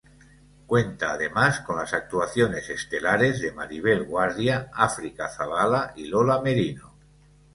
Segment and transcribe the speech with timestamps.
[0.65, 6.93] Cuenta además con las actuaciones estelares de Maribel Guardia, África Zavala y Lola Merino.